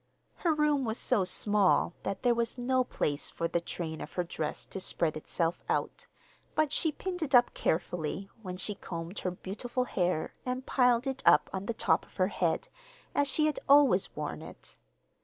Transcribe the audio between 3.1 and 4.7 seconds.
for the train of her dress